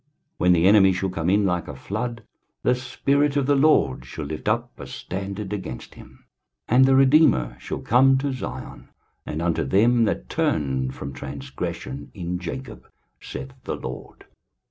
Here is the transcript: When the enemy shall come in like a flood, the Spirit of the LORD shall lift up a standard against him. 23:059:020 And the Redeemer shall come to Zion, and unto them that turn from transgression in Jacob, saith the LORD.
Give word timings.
When 0.39 0.53
the 0.53 0.65
enemy 0.65 0.93
shall 0.93 1.11
come 1.11 1.29
in 1.29 1.45
like 1.45 1.67
a 1.67 1.75
flood, 1.75 2.23
the 2.63 2.73
Spirit 2.73 3.37
of 3.37 3.45
the 3.45 3.53
LORD 3.55 4.03
shall 4.03 4.25
lift 4.25 4.47
up 4.47 4.71
a 4.79 4.87
standard 4.87 5.53
against 5.53 5.93
him. 5.93 6.25
23:059:020 6.69 6.75
And 6.75 6.85
the 6.85 6.95
Redeemer 6.95 7.55
shall 7.59 7.81
come 7.81 8.17
to 8.17 8.33
Zion, 8.33 8.89
and 9.27 9.43
unto 9.43 9.63
them 9.63 10.05
that 10.05 10.27
turn 10.27 10.89
from 10.89 11.13
transgression 11.13 12.09
in 12.15 12.39
Jacob, 12.39 12.87
saith 13.21 13.53
the 13.65 13.75
LORD. 13.75 14.25